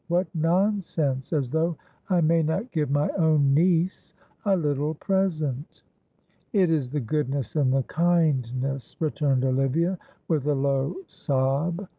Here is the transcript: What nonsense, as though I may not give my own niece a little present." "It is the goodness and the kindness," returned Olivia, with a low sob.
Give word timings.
What 0.07 0.25
nonsense, 0.33 1.31
as 1.31 1.51
though 1.51 1.77
I 2.09 2.21
may 2.21 2.41
not 2.41 2.71
give 2.71 2.89
my 2.89 3.09
own 3.09 3.53
niece 3.53 4.15
a 4.45 4.55
little 4.57 4.95
present." 4.95 5.83
"It 6.53 6.71
is 6.71 6.89
the 6.89 6.99
goodness 6.99 7.55
and 7.55 7.71
the 7.71 7.83
kindness," 7.83 8.95
returned 8.99 9.45
Olivia, 9.45 9.99
with 10.27 10.47
a 10.47 10.55
low 10.55 10.95
sob. 11.05 11.85